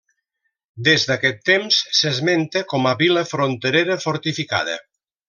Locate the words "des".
0.85-1.03